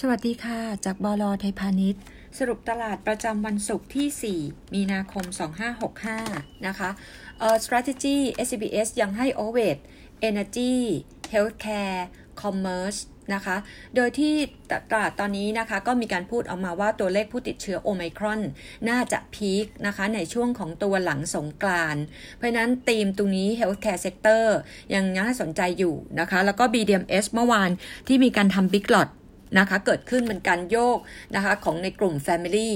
[0.00, 2.02] สวัสดีค่ะ จากบลไทยพาณิชย์
[2.38, 5.24] สรุปตลาดประจำวันศุกร์ที่ 4 มีนาคม
[5.94, 6.90] 2565 นะคะ
[7.38, 8.16] เอ่อ strategy
[8.48, 9.78] SBS ยังให้ OVED
[10.28, 10.74] Energy
[11.32, 12.00] Healthcare
[12.40, 12.98] Commerce
[13.34, 13.56] นะคะ
[13.96, 14.34] โดยที่
[14.92, 18.40] ตลาดตอนนี้นะคะก็มีการพูดออกมาว่าตัวเลขผู้ติดเชื้อโอไมครอน
[18.88, 21.96] น่าจะพีคนะคะในช่วงของตัวหลังสงกราน
[22.36, 24.44] เพราะนั้นธีมตรงนี้ Healthcare Sector
[24.94, 27.70] ยังน่าสนใจอยู่นะคะ แล้วก็ BDMS เมื่อวาน
[28.08, 29.10] ที่มีการทำ Big Lot
[29.58, 30.98] นะคะเกิดขึ้นเป็นการโยก
[31.36, 32.70] นะคะของในกลุ่ม Family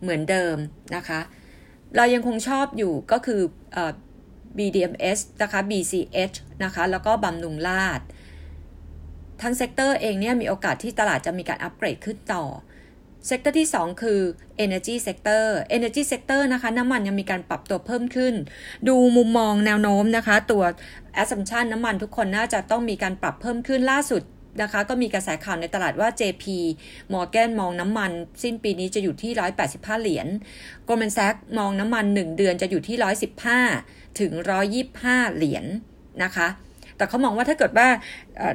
[0.00, 0.56] เหมือนเดิม
[0.96, 1.20] นะคะ
[1.96, 3.40] เรายังคงชอบอยู่ก็คือ
[4.56, 8.00] BDMS นะคะ BCH นะคะ แล้วก็บำรุงราษฎร์
[9.42, 12.44] ทั้ง sector เองเนี่ยมีโอกาสที่ตลาดจะมีการอัปเกรดขึ้นต่อ
[13.26, 14.20] sector ที่ 2 คือ
[14.64, 15.44] Energy Sector
[15.76, 18.34] Energy Sector นะคะน้ำมันยังมีการปรับตัวเพิ่มขึ้น
[18.88, 20.62] ดูมุมมองแนวโน้มนะคะ ตัว
[21.22, 24.22] Assumption น้ำมันทุกคนน่าจะต้องมีการปรับเพิ่มขึ้นล่าสุด
[24.62, 26.44] นะคะ ก็มีกระแสข่าวในตลาดว่า JP
[27.12, 28.10] Morgan มองน้ำมัน
[28.42, 29.32] สิ้นปีนี้จะอยู่ที่
[29.66, 30.26] 185 เหรียญ
[30.88, 32.96] Goldman Sachs มองน้ำมัน 1 เดือนจะอยู่ที่
[33.58, 34.32] 115 ถึง
[34.84, 36.48] 125 เหรียญนะคะ
[36.96, 37.88] แต่เขามองว่าถ้าเกิดว่า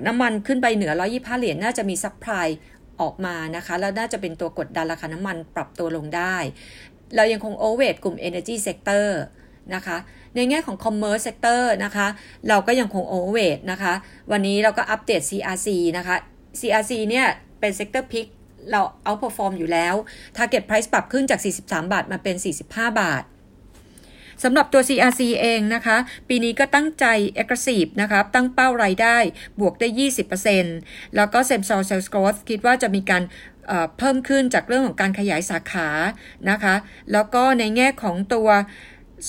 [0.07, 2.47] น้ำมันขึ้นไปเหนือ 125 เหรียญน่าจะมี supply
[3.01, 6.35] ออกมานะคะ แล้วน่าจะเป็นตัวกดดันราคาน้ำมันปรับตัวลงได้
[7.15, 9.07] เรายังคงโอเวอร์กลุ่ม Energy Sector
[9.75, 9.97] นะคะ
[10.35, 12.07] ในแง่ของ commerce sector นะคะ
[12.47, 13.93] เราก็ยังคง overweight นะคะ
[14.31, 16.15] วันนี้เราก็อัปเดต CRC นะคะ
[16.59, 17.27] CRC เนี่ย
[17.59, 18.27] เป็น sector pick
[18.71, 19.95] เรา outperform อยู่แล้ว
[20.37, 22.35] target price ปรับขึ้นจาก 43 บาทมาเป็น
[22.67, 23.23] 45 บาท
[24.43, 25.97] สำหรับตัว CRC เองนะคะ
[26.29, 27.05] ปีนี้ก็ตั้งใจ
[27.41, 29.17] aggressive นะคะตั้งเป้ารายได้
[29.59, 29.87] บวกได้
[30.51, 33.23] 20%แล้วก็ same store sales growth คิดว่าจะมีการ
[33.97, 35.89] เพิ่มขึ้นจากเรื่องของการขยายสาขา
[36.49, 36.75] นะคะ
[37.13, 38.49] แล้วก็ในแง่ของตัว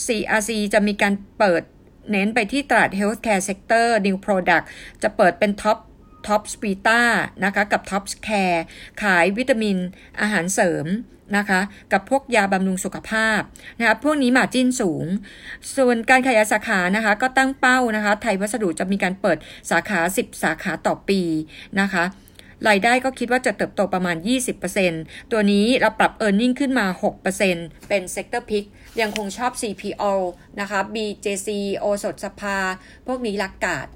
[0.05, 1.63] CRC จะมีการเปิด
[2.11, 4.65] เน้นไปที่ตลาด Healthcare Sector New Product
[5.03, 5.79] จะเปิดเป็น Tops
[6.27, 7.01] Tops Vita
[7.45, 8.65] นะคะกับ Tops Care
[9.03, 9.77] ขายวิตามิน
[10.21, 10.87] อาหารเสริม
[11.37, 11.61] นะคะ
[11.93, 13.41] กับพวกยาบำรุงสุขภาพ
[13.79, 15.05] นะคะพวกนี้ margin สูง
[15.77, 19.39] ส่วนการขยายสาขานะคะก็ตั้งเป้านะคะไทยวัสดุจะมีการเปิด
[19.71, 21.21] สาขา 10 สาขาต่อปี
[21.81, 22.05] นะคะ
[22.69, 24.17] รายได้ก็คิดว่าจะเติบโตประมาณ
[24.75, 26.87] 20%ตัวนี้เราปรับ e a r n i n g ขึ้นมา
[27.39, 28.65] 6%เป็น Sector Pick
[29.01, 30.05] ยังคงชอบ CPO
[30.61, 32.59] นะคะ BJC โอสดสภา
[33.07, 33.87] พวกนี้ลักกาด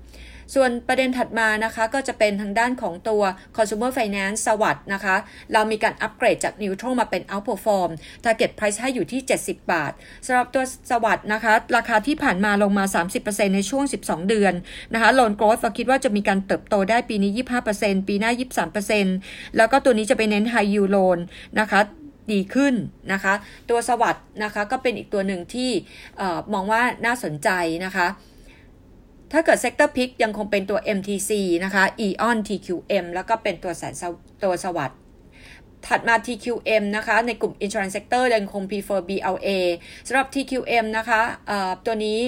[0.55, 3.23] ส่วนประเด็นถัดมานะคะก็จะเป็นทางด้านของตัว
[3.57, 5.17] consumer finance สวัสด์นะคะ
[5.53, 7.91] เรามีการอัปเกรดจาก neutral มาเป็น outperform
[8.25, 9.93] target price ให้อยู่ที่ 70 บาท
[10.27, 12.85] สำหรับตัวสวัสด์นะคะ ราคาที่ผ่านมาลงมา
[13.21, 14.55] 30%ในช่วง 12 เดือน
[14.95, 17.31] นะคะ loan growth เราคิดว่าจะมีการเติบโตได้ปีนี้
[17.71, 18.31] 25%ปีหน้า
[18.95, 21.19] 23%แล้วก็ตัวนี้จะไปเน้น high yield loan
[21.61, 21.81] นะคะ
[22.33, 22.75] ดีขึ้น
[23.13, 23.35] นะคะ
[23.71, 25.71] ตัวสวัสด์นะคะก็เป็นอีกตัวหนึ่งที่
[26.53, 27.49] มองว่าน่าสนใจ
[27.87, 28.09] นะคะ
[29.33, 31.31] ถ้าเกิด Sector Pick ยังคงเป็นตัว MTC
[31.65, 33.95] นะคะ Eon TQM แล้วก็เป็นตัวแสน
[34.43, 34.99] ตัวสวัสด์
[35.87, 39.49] ถัดมา TQM นะคะ ในกลุ่ม Insurance Sector ยังคง prefer BLA
[40.07, 41.21] สำหรับ TQM นะคะ
[41.85, 42.19] ตัวนี้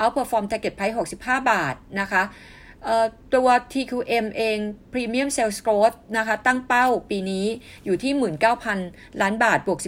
[0.00, 2.22] outperform target price 65 บาทนะคะ
[3.34, 4.58] ตัว TQM เอง
[4.92, 7.46] Premium Sales Growth นะคะ ตั้งเป้าปีนี้
[7.84, 8.12] อยู่ที่
[8.68, 9.78] 19,000 ล้านบาท บวก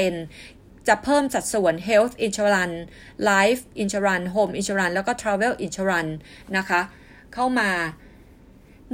[0.00, 0.55] 12%
[0.88, 2.78] จะเพิ่มสัดส่วน health insurance
[3.30, 6.14] life insurance home insurance แล้วก็ travel insurance
[6.56, 6.80] นะคะ
[7.34, 7.70] เข้ามา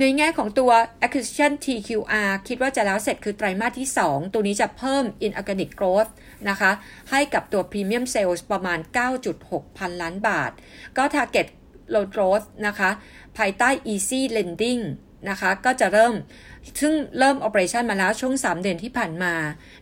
[0.00, 0.70] ในแง่ของตัว
[1.06, 6.10] acquisition TQR คิดว่าจะแล้วเสร็จคือไตรมาสที่ 2 ตัวนี้จะเพิ่ม inorganic growth
[6.48, 6.70] นะคะ
[7.10, 8.78] ให้กับตัว premium sales ประมาณ
[9.28, 10.50] 9.6 พันล้านบาท
[10.96, 11.46] ก็ target
[11.94, 12.90] low growth นะคะ
[13.38, 14.82] ภายใต้ easy lending
[15.30, 16.14] นะคะ ก็จะเริ่ม
[16.80, 19.34] ซึ่งเริ่ม operation มาแล้วช่วง 3 เดือนที่ผ่านมา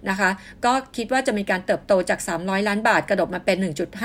[0.09, 0.31] นะคะ
[0.65, 3.57] ก็คิดว่าจะมีการเติบโตจาก 300 ล้านบาท กระโดดมาเป็น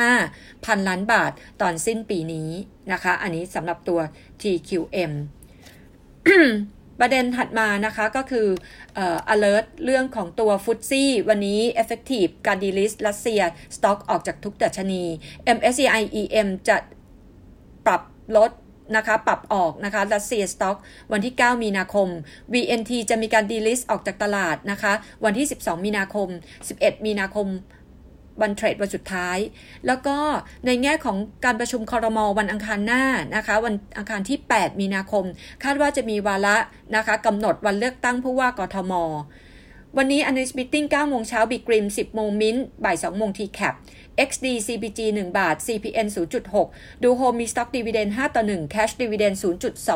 [0.10, 1.32] 1.5 พันล้านบาท
[1.62, 2.50] ตอนสิ้นปีนี้
[2.92, 4.00] นะคะ อันนี้สำหรับตัว
[4.42, 5.12] TQM
[7.00, 8.48] ประเด็นถัดมานะคะก็คือ
[8.96, 13.42] เอ่อ alert เรื่องของตัว FTSE วันนี้ effective การ delist รัสเซีย
[13.76, 15.04] สต็อกออกจากทุกดัชนี
[15.58, 16.78] MSCI EM จะ
[17.86, 18.02] ปรับ
[18.38, 18.52] ลด
[18.96, 20.78] นะคะปรับออกนะคะรัสเซียสต็อก
[21.12, 22.08] วันที่ 9 มีนาคม
[22.54, 24.94] VNT จะมีการ delist ออกจากตลาดนะคะ
[25.26, 26.28] วันที่ 12 มีนาคม
[26.68, 27.48] 11 มีนาคม
[28.42, 29.38] วัน trade วันสุดท้าย
[29.88, 30.18] แล้วก็
[30.66, 33.04] ในแง่ของการประชุมคอรมอวันอังคารหน้า
[33.36, 35.26] นะคะ วันอังคารที่ 8 มีนาคม
[35.64, 36.58] คาดว่าจะมีวาระ
[36.96, 38.94] นะคะกำหนดวันเลือกตั้งผู้ว่ากทม
[40.00, 43.76] วันนี้ analyst meeting 9โมงเช้าบิกริม 10 โมงมิ้นบ่าย 2 โมงทีแคป
[44.30, 46.08] XD CPG 1 บาท CPN
[46.56, 49.36] 0.6 ดูโฮมมี Stock Dividend 5 ต่อ 1 Cash Dividend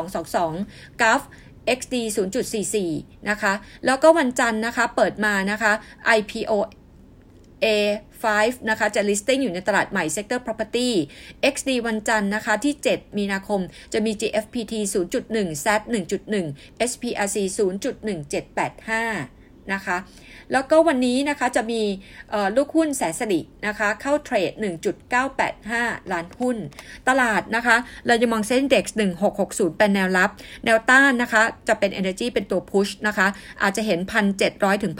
[0.08, 1.22] 0.222 GAF
[1.78, 1.94] XD
[2.62, 3.52] 0.44 นะคะ
[3.86, 5.72] แล้วก็วันจันทร์นะคะ เปิดมานะคะ
[6.18, 6.52] IPO
[7.64, 8.24] A5
[8.70, 10.90] นะคะ จะ listing อยู่ในตลาดใหม่ sector property
[11.54, 13.60] XD วันจันทร์นะคะ ที่ 7 มีนาคม
[13.92, 14.74] จะมี GFPT
[15.14, 19.39] 0.1 SAT 1.1 SPRC 0.1785
[19.74, 19.96] นะคะ
[20.52, 21.82] แล้วก็วันนี้นะคะจะมี
[22.56, 24.52] ลูกหุ้นแสนสลินะคะ เข้าเทรด
[25.32, 26.56] 1.985 ล้านหุ้น
[27.08, 27.76] ตลาดนะคะ
[28.06, 28.96] เราจะมองเซ็นเด็กซ์
[29.36, 30.30] 1660 เป็นแนวรับ
[30.64, 33.26] แนวต้านนะคะ จะเป็น Energy เป็นตัวพุชนะคะ
[33.62, 33.98] อาจจะเห็น
[34.42, 34.92] 1,700 ถึง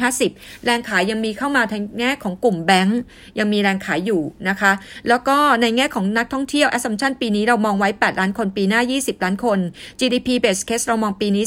[0.00, 3.00] 1,750 แรงขายยังมีเข้ามาทางแง่ของกลุ่มแบงก์
[3.38, 4.72] ยังมีแรงขายอยู่นะคะ
[5.08, 9.58] แล้วก็ในแง่ของนักท่องเที่ยว assumption ปีนี้เรามองไว้ 8 ล้านคนปีหน้า 20 ล้านคน
[10.00, 11.44] GDP base case เรามองปีนี้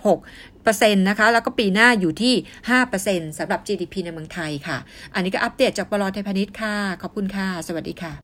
[0.00, 2.34] 3.6 เปอร์เซ็นต์นะคะ แล้วก็ปีหน้าอยู่ที่
[2.86, 4.78] 5%สำหรับ GDP ในเมืองไทยค่ะ
[5.14, 8.14] อันนี้ก็อัปเดตจากบลไทยพาณิชย์ค่ะ ขอบคุณค่ะ สวัสดีค่ะ